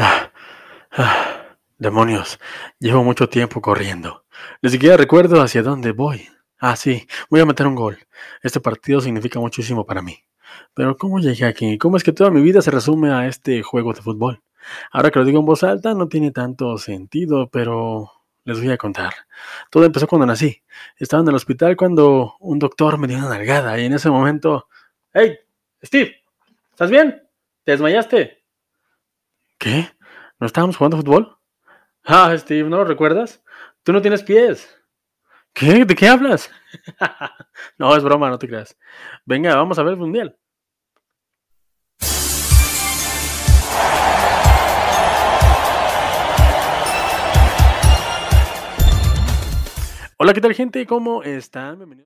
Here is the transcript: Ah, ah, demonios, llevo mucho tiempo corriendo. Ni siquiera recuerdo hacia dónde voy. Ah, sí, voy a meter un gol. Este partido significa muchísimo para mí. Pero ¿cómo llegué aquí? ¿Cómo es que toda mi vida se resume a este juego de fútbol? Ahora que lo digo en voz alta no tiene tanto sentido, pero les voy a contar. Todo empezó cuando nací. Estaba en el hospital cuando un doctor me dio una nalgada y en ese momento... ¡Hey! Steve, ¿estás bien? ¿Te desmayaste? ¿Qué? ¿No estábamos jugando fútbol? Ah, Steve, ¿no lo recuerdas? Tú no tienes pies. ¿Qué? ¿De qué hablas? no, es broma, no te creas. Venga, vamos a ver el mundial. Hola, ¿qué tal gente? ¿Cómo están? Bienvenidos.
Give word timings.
Ah, 0.00 0.30
ah, 0.92 1.56
demonios, 1.76 2.38
llevo 2.78 3.02
mucho 3.02 3.28
tiempo 3.28 3.60
corriendo. 3.60 4.24
Ni 4.62 4.70
siquiera 4.70 4.96
recuerdo 4.96 5.42
hacia 5.42 5.64
dónde 5.64 5.90
voy. 5.90 6.28
Ah, 6.60 6.76
sí, 6.76 7.08
voy 7.28 7.40
a 7.40 7.46
meter 7.46 7.66
un 7.66 7.74
gol. 7.74 7.98
Este 8.40 8.60
partido 8.60 9.00
significa 9.00 9.40
muchísimo 9.40 9.84
para 9.84 10.00
mí. 10.00 10.16
Pero 10.72 10.96
¿cómo 10.96 11.18
llegué 11.18 11.46
aquí? 11.46 11.78
¿Cómo 11.78 11.96
es 11.96 12.04
que 12.04 12.12
toda 12.12 12.30
mi 12.30 12.40
vida 12.42 12.62
se 12.62 12.70
resume 12.70 13.10
a 13.10 13.26
este 13.26 13.62
juego 13.62 13.92
de 13.92 14.00
fútbol? 14.00 14.40
Ahora 14.92 15.10
que 15.10 15.18
lo 15.18 15.24
digo 15.24 15.40
en 15.40 15.46
voz 15.46 15.64
alta 15.64 15.94
no 15.94 16.06
tiene 16.06 16.30
tanto 16.30 16.78
sentido, 16.78 17.48
pero 17.50 18.12
les 18.44 18.60
voy 18.60 18.70
a 18.70 18.76
contar. 18.76 19.14
Todo 19.68 19.84
empezó 19.84 20.06
cuando 20.06 20.26
nací. 20.26 20.62
Estaba 20.96 21.22
en 21.24 21.28
el 21.30 21.34
hospital 21.34 21.76
cuando 21.76 22.36
un 22.38 22.60
doctor 22.60 22.98
me 22.98 23.08
dio 23.08 23.18
una 23.18 23.30
nalgada 23.30 23.76
y 23.80 23.86
en 23.86 23.94
ese 23.94 24.10
momento... 24.10 24.68
¡Hey! 25.12 25.38
Steve, 25.82 26.22
¿estás 26.70 26.88
bien? 26.88 27.20
¿Te 27.64 27.72
desmayaste? 27.72 28.37
¿Qué? 29.58 29.90
¿No 30.38 30.46
estábamos 30.46 30.76
jugando 30.76 30.98
fútbol? 30.98 31.36
Ah, 32.04 32.32
Steve, 32.38 32.68
¿no 32.68 32.76
lo 32.76 32.84
recuerdas? 32.84 33.42
Tú 33.82 33.92
no 33.92 34.00
tienes 34.00 34.22
pies. 34.22 34.72
¿Qué? 35.52 35.84
¿De 35.84 35.96
qué 35.96 36.08
hablas? 36.08 36.48
no, 37.78 37.96
es 37.96 38.04
broma, 38.04 38.30
no 38.30 38.38
te 38.38 38.46
creas. 38.46 38.78
Venga, 39.26 39.56
vamos 39.56 39.76
a 39.80 39.82
ver 39.82 39.94
el 39.94 39.98
mundial. 39.98 40.38
Hola, 50.18 50.32
¿qué 50.34 50.40
tal 50.40 50.54
gente? 50.54 50.86
¿Cómo 50.86 51.24
están? 51.24 51.78
Bienvenidos. 51.78 51.96